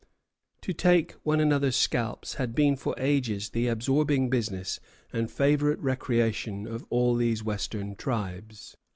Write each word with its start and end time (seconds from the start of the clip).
To 0.61 0.73
take 0.73 1.11
one 1.21 1.39
another's 1.39 1.75
scalps 1.75 2.33
had 2.33 2.55
been 2.55 2.75
for 2.75 2.95
ages 2.97 3.51
the 3.51 3.67
absorbing 3.67 4.31
business 4.31 4.79
and 5.13 5.29
favorite 5.29 5.77
recreation 5.77 6.65
of 6.65 6.83
all 6.89 7.15
these 7.15 7.43
Western 7.43 7.95
tribes. 7.95 8.75